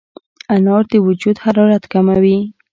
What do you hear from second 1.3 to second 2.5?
حرارت کموي.